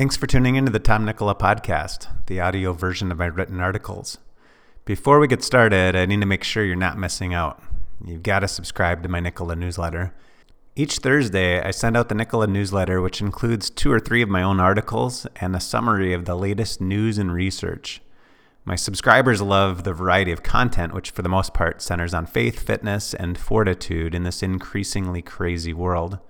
[0.00, 4.16] Thanks for tuning into the Tom Nikkola podcast, the audio version of my written articles.
[4.86, 7.62] Before we get started, I need to make sure you're not missing out.
[8.02, 10.14] You've got to subscribe to my Nikkola newsletter.
[10.74, 14.42] Each Thursday, I send out the Nikkola newsletter, which includes two or three of my
[14.42, 18.00] own articles and a summary of the latest news and research.
[18.64, 22.58] My subscribers love the variety of content, which for the most part centers on faith,
[22.58, 26.20] fitness, and fortitude in this increasingly crazy world.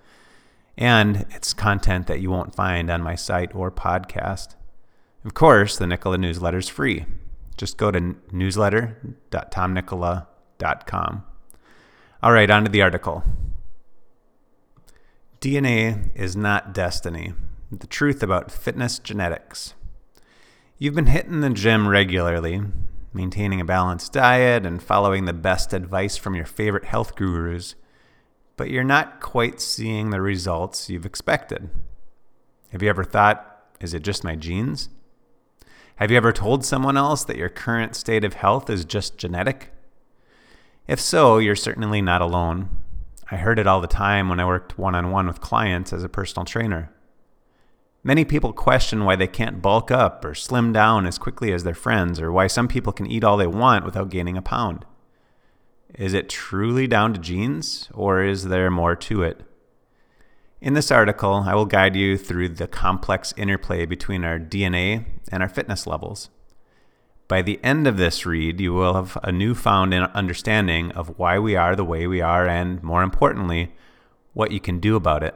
[0.81, 4.55] And it's content that you won't find on my site or podcast.
[5.25, 7.05] Of course, the Nikkola newsletter is free.
[7.59, 11.25] Just go to newsletter.tomnikkola.com.
[12.23, 13.23] All right, on to the article.
[15.41, 17.34] DNA is not destiny.
[17.70, 19.75] The truth about fitness genetics.
[20.78, 22.62] You've been hitting the gym regularly,
[23.12, 27.75] maintaining a balanced diet and following the best advice from your favorite health gurus,
[28.60, 31.70] but you're not quite seeing the results you've expected.
[32.73, 34.91] Have you ever thought, is it just my genes?
[35.96, 39.72] Have you ever told someone else that your current state of health is just genetic?
[40.86, 42.69] If so, you're certainly not alone.
[43.30, 46.05] I heard it all the time when I worked one on one with clients as
[46.05, 46.92] a personal trainer.
[48.05, 51.72] Many people question why they can't bulk up or slim down as quickly as their
[51.72, 54.84] friends, or why some people can eat all they want without gaining a pound.
[55.94, 59.42] Is it truly down to genes, or is there more to it?
[60.60, 65.42] In this article, I will guide you through the complex interplay between our DNA and
[65.42, 66.28] our fitness levels.
[67.28, 71.56] By the end of this read, you will have a newfound understanding of why we
[71.56, 73.72] are the way we are, and more importantly,
[74.33, 75.34] what you can do about it.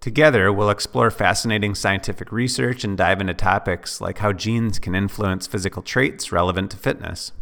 [0.00, 5.46] Together, we'll explore fascinating scientific research and dive into topics like how genes can influence
[5.46, 7.32] physical traits relevant to fitness,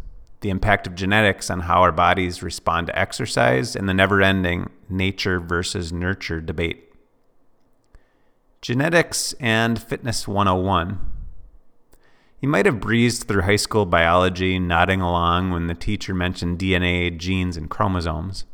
[0.41, 4.69] the impact of genetics on how our bodies respond to exercise, and the never ending
[4.89, 6.85] nature versus nurture debate.
[8.61, 10.99] Genetics and Fitness 101
[12.39, 17.17] You might have breezed through high school biology, nodding along when the teacher mentioned DNA,
[17.17, 18.45] genes, and chromosomes.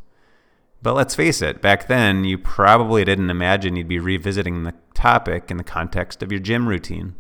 [0.82, 5.50] But let's face it, back then you probably didn't imagine you'd be revisiting the topic
[5.50, 7.16] in the context of your gym routine.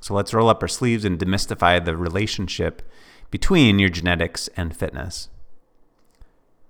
[0.00, 2.82] So let's roll up our sleeves and demystify the relationship
[3.30, 5.28] between your genetics and fitness.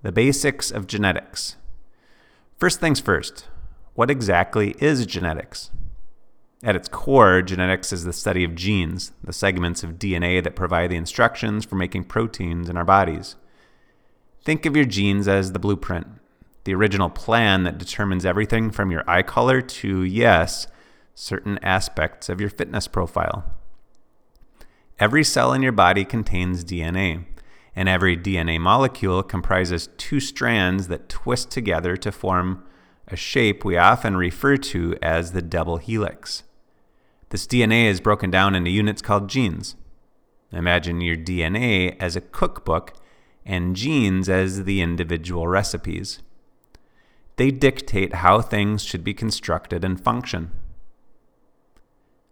[0.03, 1.57] The basics of genetics.
[2.59, 3.49] First things first,
[3.95, 5.71] what exactly is genetics?
[6.63, 10.91] At its core, genetics is the study of genes, the segments of DNA that provide
[10.91, 13.37] the instructions for making proteins in our bodies.
[14.43, 16.07] Think of your genes as the blueprint,
[16.65, 20.67] the original plan that determines everything from your eye color to, yes,
[21.15, 23.45] certain aspects of your fitness profile.
[25.01, 27.25] Every cell in your body contains DNA,
[27.75, 32.65] and every DNA molecule comprises two strands that twist together to form
[33.09, 36.45] a shape we often refer to as the double helix.
[37.31, 39.75] This DNA is broken down into units called genes.
[40.53, 42.95] Imagine your DNA as a cookbook
[43.45, 46.21] and genes as the individual recipes.
[47.37, 50.53] They dictate how things should be constructed and function.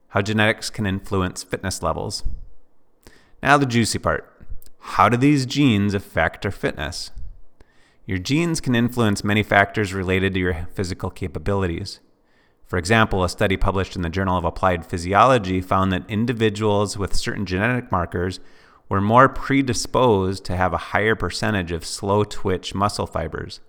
[0.08, 2.22] How genetics can influence fitness levels.
[3.42, 4.28] Now, the juicy part.
[4.78, 7.10] How do these genes affect our fitness?
[8.06, 11.98] Your genes can influence many factors related to your physical capabilities.
[12.66, 17.16] For example, a study published in the Journal of Applied Physiology found that individuals with
[17.16, 18.38] certain genetic markers
[18.88, 23.60] were more predisposed to have a higher percentage of slow twitch muscle fibers.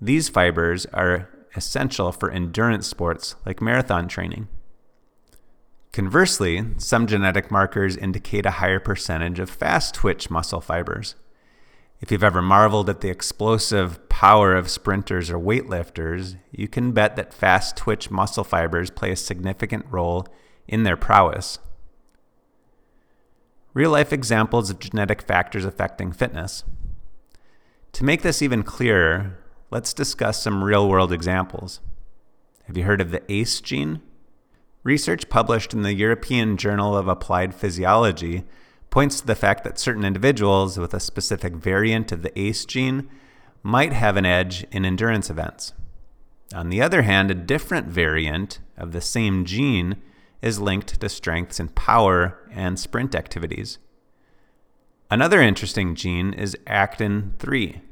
[0.00, 4.48] These fibers are essential for endurance sports like marathon training.
[5.98, 11.16] Conversely, some genetic markers indicate a higher percentage of fast twitch muscle fibers.
[12.00, 17.16] If you've ever marveled at the explosive power of sprinters or weightlifters, you can bet
[17.16, 20.24] that fast twitch muscle fibers play a significant role
[20.68, 21.58] in their prowess.
[23.74, 26.62] Real life examples of genetic factors affecting fitness.
[27.94, 29.36] To make this even clearer,
[29.72, 31.80] let's discuss some real world examples.
[32.68, 34.00] Have you heard of the ACE gene?
[34.88, 38.44] Research published in the European Journal of Applied Physiology
[38.88, 43.06] points to the fact that certain individuals with a specific variant of the ACE gene
[43.62, 45.74] might have an edge in endurance events.
[46.54, 49.96] On the other hand, a different variant of the same gene
[50.40, 53.76] is linked to strengths in power and sprint activities.
[55.10, 57.82] Another interesting gene is actin 3.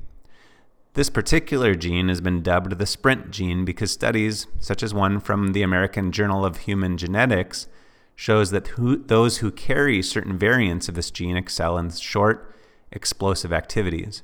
[0.96, 5.52] This particular gene has been dubbed the sprint gene because studies, such as one from
[5.52, 7.66] the American Journal of Human Genetics,
[8.14, 12.50] shows that who, those who carry certain variants of this gene excel in short,
[12.90, 14.22] explosive activities.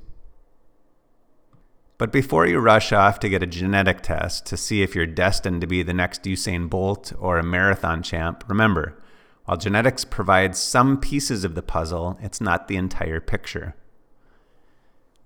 [1.98, 5.60] But before you rush off to get a genetic test to see if you're destined
[5.60, 8.98] to be the next Usain Bolt or a marathon champ, remember,
[9.44, 13.74] while genetics provides some pieces of the puzzle, it's not the entire picture.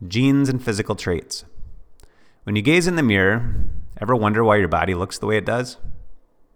[0.06, 1.44] Genes and physical traits.
[2.44, 3.64] When you gaze in the mirror,
[3.98, 5.78] ever wonder why your body looks the way it does?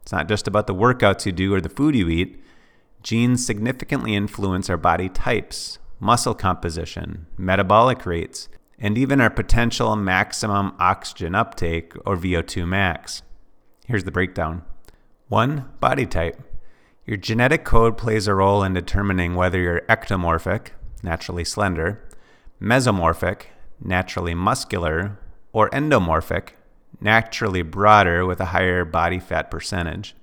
[0.02, 2.38] It's not just about the workouts you do or the food you eat.
[3.02, 10.74] Genes significantly influence our body types, muscle composition, metabolic rates, and even our potential maximum
[10.78, 13.22] oxygen uptake, or VO2 max.
[13.86, 14.64] Here's the breakdown
[15.28, 15.64] 1.
[15.80, 16.42] Body type.
[17.06, 20.68] Your genetic code plays a role in determining whether you're ectomorphic,
[21.02, 22.06] naturally slender,
[22.60, 23.42] mesomorphic,
[23.82, 25.18] naturally muscular,
[25.52, 26.50] or endomorphic,
[27.00, 30.14] naturally broader with a higher body fat percentage.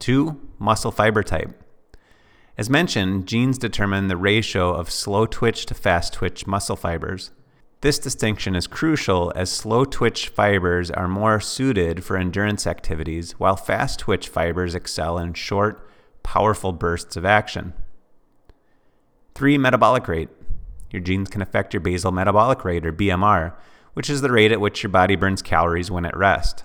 [0.00, 0.40] 2.
[0.58, 1.62] Muscle fiber type.
[2.56, 7.30] As mentioned, genes determine the ratio of slow twitch to fast twitch muscle fibers.
[7.80, 13.56] This distinction is crucial as slow twitch fibers are more suited for endurance activities, while
[13.56, 15.88] fast twitch fibers excel in short,
[16.22, 17.74] powerful bursts of action.
[19.34, 19.58] 3.
[19.58, 20.30] Metabolic rate.
[20.94, 23.52] Your genes can affect your basal metabolic rate, or BMR,
[23.94, 26.62] which is the rate at which your body burns calories when at rest.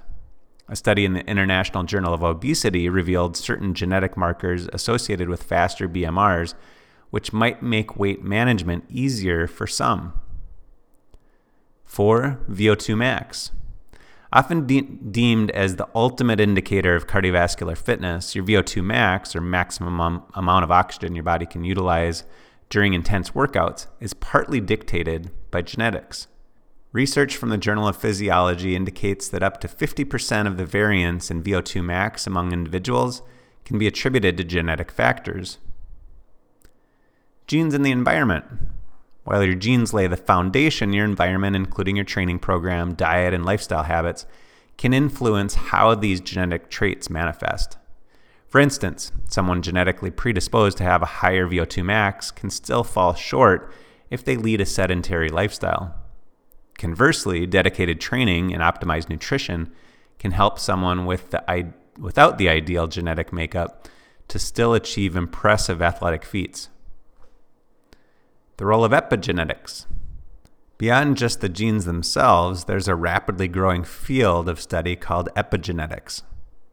[0.67, 5.89] A study in the International Journal of Obesity revealed certain genetic markers associated with faster
[5.89, 6.53] BMRs,
[7.09, 10.13] which might make weight management easier for some.
[11.85, 12.39] 4.
[12.51, 13.49] VO2 max.
[14.31, 19.99] Often de- deemed as the ultimate indicator of cardiovascular fitness, your VO2 max, or maximum
[19.99, 22.25] um, amount of oxygen your body can utilize
[22.69, 26.27] during intense workouts, is partly dictated by genetics.
[26.91, 31.43] Research from the Journal of Physiology indicates that up to 50% of the variance in
[31.43, 33.21] VO2 max among individuals
[33.65, 35.57] can be attributed to genetic factors.
[37.45, 38.45] Genes in the environment.
[39.23, 43.83] While your genes lay the foundation, your environment, including your training program, diet, and lifestyle
[43.83, 44.25] habits,
[44.77, 47.78] can influence how these genetic traits manifest.
[48.49, 53.71] For instance, someone genetically predisposed to have a higher VO2 max can still fall short
[54.09, 55.95] if they lead a sedentary lifestyle.
[56.79, 59.71] Conversely, dedicated training and optimized nutrition
[60.17, 63.87] can help someone with the, without the ideal genetic makeup
[64.29, 66.69] to still achieve impressive athletic feats.
[68.57, 69.85] The role of epigenetics.
[70.79, 76.23] Beyond just the genes themselves, there's a rapidly growing field of study called epigenetics.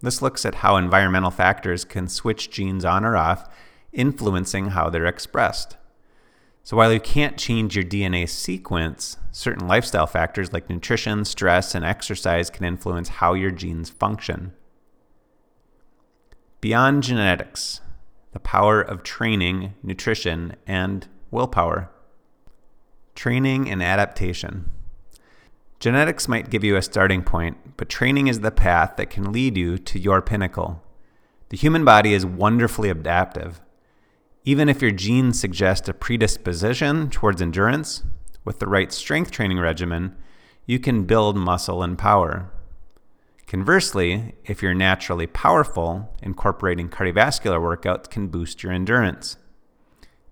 [0.03, 3.49] This looks at how environmental factors can switch genes on or off,
[3.93, 5.77] influencing how they're expressed.
[6.63, 11.85] So while you can't change your DNA sequence, certain lifestyle factors like nutrition, stress, and
[11.85, 14.53] exercise can influence how your genes function.
[16.61, 17.81] Beyond genetics,
[18.33, 21.89] the power of training, nutrition, and willpower.
[23.15, 24.71] Training and adaptation.
[25.79, 29.57] Genetics might give you a starting point, but training is the path that can lead
[29.57, 30.83] you to your pinnacle.
[31.51, 33.61] The human body is wonderfully adaptive.
[34.45, 38.05] Even if your genes suggest a predisposition towards endurance,
[38.45, 40.17] with the right strength training regimen,
[40.65, 42.51] you can build muscle and power.
[43.47, 49.37] Conversely, if you're naturally powerful, incorporating cardiovascular workouts can boost your endurance.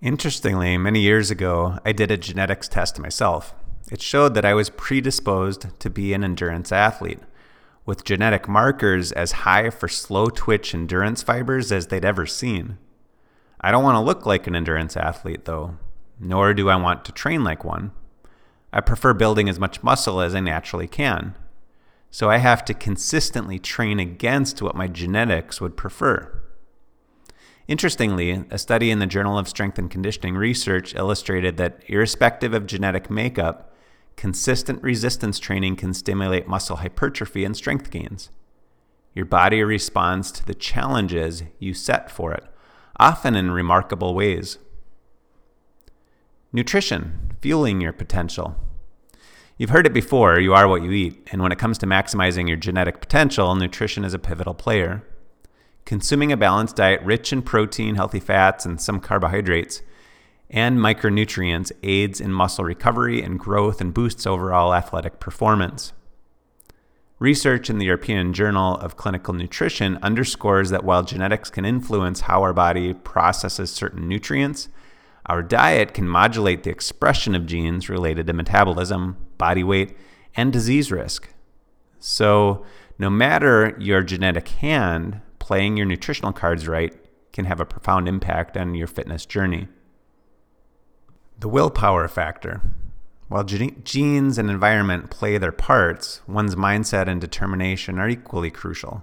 [0.00, 3.54] Interestingly, many years ago, I did a genetics test myself.
[3.90, 7.20] It showed that I was predisposed to be an endurance athlete,
[7.84, 12.78] with genetic markers as high for slow twitch endurance fibers as they'd ever seen.
[13.60, 15.76] I don't want to look like an endurance athlete, though,
[16.18, 17.92] nor do I want to train like one.
[18.72, 21.34] I prefer building as much muscle as I naturally can.
[22.10, 26.42] So I have to consistently train against what my genetics would prefer.
[27.66, 32.66] Interestingly, a study in the Journal of Strength and Conditioning Research illustrated that, irrespective of
[32.66, 33.73] genetic makeup,
[34.16, 38.30] consistent resistance training can stimulate muscle hypertrophy and strength gains.
[39.14, 42.44] Your body responds to the challenges you set for it
[42.98, 44.58] often in remarkable ways.
[46.52, 48.56] Nutrition, fueling your potential.
[49.56, 52.48] You've heard it before you are what you eat, and when it comes to maximizing
[52.48, 55.02] your genetic potential, nutrition is a pivotal player.
[55.84, 59.82] Consuming a balanced diet rich in protein, healthy fats, and some carbohydrates
[60.54, 65.92] and micronutrients aids in muscle recovery and growth and boosts overall athletic performance.
[67.18, 72.42] Research in the European Journal of Clinical Nutrition underscores that while genetics can influence how
[72.42, 74.68] our body processes certain nutrients,
[75.26, 79.96] our diet can modulate the expression of genes related to metabolism, body weight,
[80.36, 81.30] and disease risk.
[81.98, 82.64] So,
[82.96, 86.94] no matter your genetic hand, playing your nutritional cards right
[87.32, 89.66] can have a profound impact on your fitness journey.
[91.38, 92.62] The willpower factor.
[93.28, 99.02] While genes and environment play their parts, one's mindset and determination are equally crucial.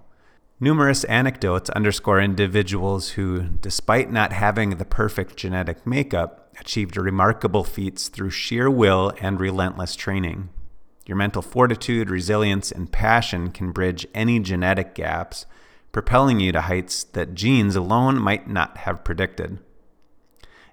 [0.59, 8.07] Numerous anecdotes underscore individuals who, despite not having the perfect genetic makeup, achieved remarkable feats
[8.07, 10.49] through sheer will and relentless training.
[11.05, 15.45] Your mental fortitude, resilience, and passion can bridge any genetic gaps,
[15.91, 19.59] propelling you to heights that genes alone might not have predicted.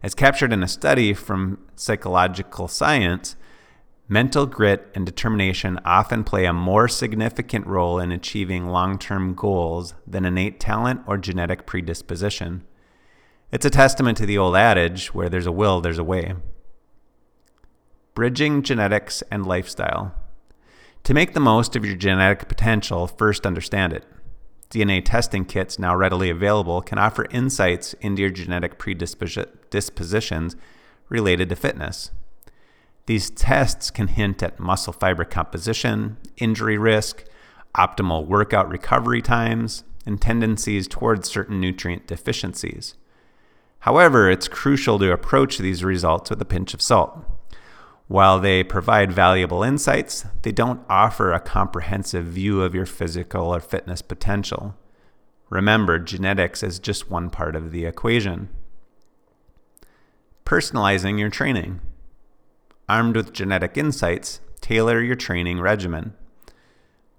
[0.03, 3.35] As captured in a study from psychological science,
[4.09, 9.95] mental grit and determination often play a more significant role in achieving long term goals
[10.07, 12.65] than innate talent or genetic predisposition.
[13.51, 16.35] It's a testament to the old adage where there's a will, there's a way.
[18.15, 20.15] Bridging genetics and lifestyle.
[21.05, 24.05] To make the most of your genetic potential, first understand it.
[24.71, 30.57] DNA testing kits now readily available can offer insights into your genetic predispositions
[31.09, 32.11] related to fitness.
[33.07, 37.25] These tests can hint at muscle fiber composition, injury risk,
[37.75, 42.95] optimal workout recovery times, and tendencies towards certain nutrient deficiencies.
[43.81, 47.25] However, it's crucial to approach these results with a pinch of salt.
[48.09, 53.61] While they provide valuable insights, they don't offer a comprehensive view of your physical or
[53.61, 54.75] fitness potential.
[55.51, 58.49] Remember, genetics is just one part of the equation.
[60.47, 61.81] Personalizing your training.
[62.89, 66.15] Armed with genetic insights, tailor your training regimen.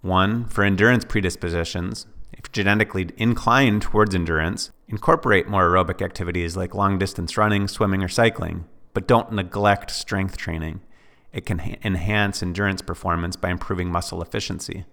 [0.01, 6.97] One, for endurance predispositions, if genetically inclined towards endurance, incorporate more aerobic activities like long
[6.97, 10.81] distance running, swimming, or cycling but don't neglect strength training.
[11.31, 14.85] It can ha- enhance endurance performance by improving muscle efficiency.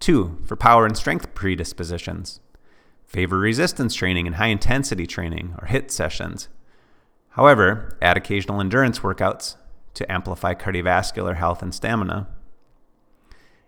[0.00, 2.40] Two, for power and strength predispositions,
[3.04, 6.48] favor resistance training and high intensity training or HIT sessions.
[7.30, 9.56] However, add occasional endurance workouts
[9.94, 12.28] to amplify cardiovascular health and stamina.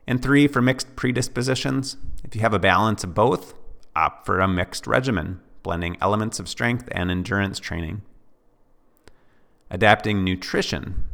[0.07, 3.55] And three, for mixed predispositions, if you have a balance of both,
[3.95, 8.03] opt for a mixed regimen, blending elements of strength and endurance training.
[9.71, 11.05] Adapting nutrition.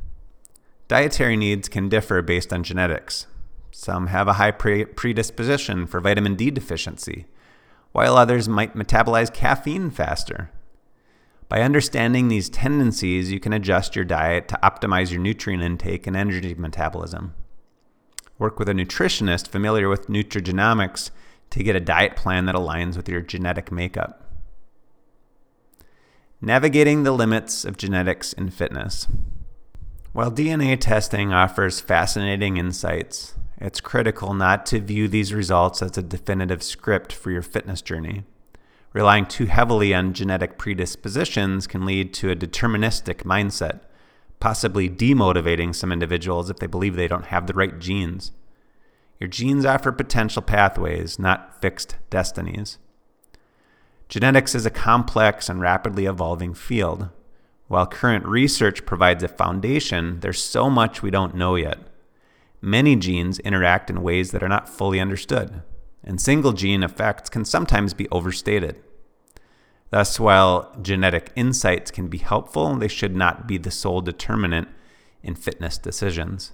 [0.89, 3.27] Dietary needs can differ based on genetics.
[3.71, 7.27] Some have a high pre- predisposition for vitamin D deficiency,
[7.93, 10.51] while others might metabolize caffeine faster.
[11.49, 16.17] By understanding these tendencies, you can adjust your diet to optimize your nutrient intake and
[16.17, 17.35] energy metabolism.
[18.39, 21.11] Work with a nutritionist familiar with nutrigenomics
[21.51, 24.26] to get a diet plan that aligns with your genetic makeup.
[26.43, 29.09] Navigating the limits of genetics in fitness.
[30.13, 36.03] While DNA testing offers fascinating insights, it's critical not to view these results as a
[36.03, 38.25] definitive script for your fitness journey.
[38.93, 43.81] Relying too heavily on genetic predispositions can lead to a deterministic mindset,
[44.39, 48.33] possibly demotivating some individuals if they believe they don't have the right genes.
[49.19, 52.77] Your genes offer potential pathways, not fixed destinies.
[54.09, 57.09] Genetics is a complex and rapidly evolving field.
[57.67, 61.79] While current research provides a foundation, there's so much we don't know yet.
[62.61, 65.63] Many genes interact in ways that are not fully understood,
[66.05, 68.81] and single gene effects can sometimes be overstated.
[69.91, 74.69] Thus, while genetic insights can be helpful, they should not be the sole determinant
[75.23, 76.53] in fitness decisions.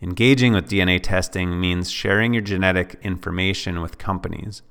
[0.00, 4.62] Engaging with DNA testing means sharing your genetic information with companies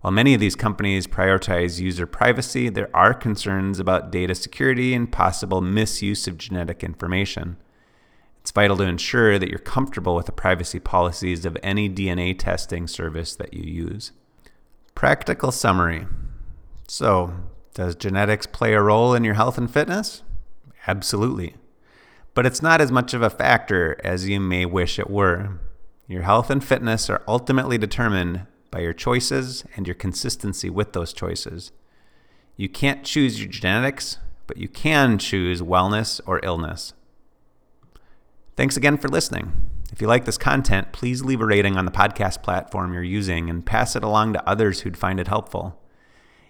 [0.00, 5.12] while many of these companies prioritize user privacy, there are concerns about data security and
[5.12, 7.58] possible misuse of genetic information.
[8.40, 12.86] It's vital to ensure that you're comfortable with the privacy policies of any DNA testing
[12.86, 14.12] service that you use.
[14.94, 16.06] Practical summary.
[16.88, 17.34] So,
[17.74, 20.22] does genetics play a role in your health and fitness?
[20.86, 21.56] Absolutely.
[22.32, 25.60] But it's not as much of a factor as you may wish it were.
[26.08, 31.12] Your health and fitness are ultimately determined by your choices and your consistency with those
[31.12, 31.72] choices.
[32.56, 36.92] You can't choose your genetics, but you can choose wellness or illness.
[38.56, 39.52] Thanks again for listening.
[39.92, 43.50] If you like this content, please leave a rating on the podcast platform you're using
[43.50, 45.80] and pass it along to others who'd find it helpful.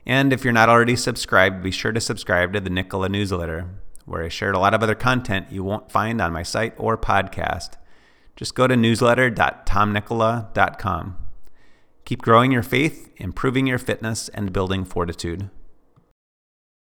[0.04, 3.68] And if you're not already subscribed, be sure to subscribe to the Nikkola newsletter,
[4.04, 6.98] where I shared a lot of other content you won't find on my site or
[6.98, 7.74] podcast.
[8.34, 11.16] Just go to newsletter.tomnikkola.com.
[12.10, 15.48] Keep growing your faith, improving your fitness, and building fortitude.